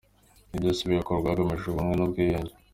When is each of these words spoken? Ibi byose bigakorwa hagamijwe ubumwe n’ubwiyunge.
Ibi 0.49 0.57
byose 0.61 0.81
bigakorwa 0.89 1.27
hagamijwe 1.31 1.65
ubumwe 1.69 1.93
n’ubwiyunge. 1.95 2.53